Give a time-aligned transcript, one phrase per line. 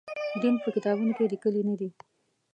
[0.41, 1.89] دین په کتابونو کې لیکلي نه دی.